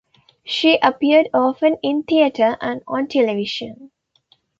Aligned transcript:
She 0.43 0.79
appeared 0.81 1.29
often 1.31 1.77
in 1.83 2.01
theatre 2.01 2.57
and 2.59 2.81
on 2.87 3.07
television. 3.07 3.91